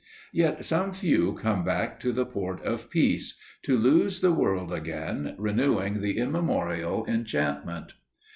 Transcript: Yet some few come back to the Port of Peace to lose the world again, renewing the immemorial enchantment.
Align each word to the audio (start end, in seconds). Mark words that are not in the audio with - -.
Yet 0.33 0.65
some 0.65 0.93
few 0.93 1.33
come 1.35 1.63
back 1.63 1.99
to 1.99 2.11
the 2.11 2.25
Port 2.25 2.63
of 2.63 2.89
Peace 2.89 3.37
to 3.61 3.77
lose 3.77 4.21
the 4.21 4.31
world 4.31 4.73
again, 4.73 5.35
renewing 5.37 6.01
the 6.01 6.17
immemorial 6.17 7.05
enchantment. 7.05 7.93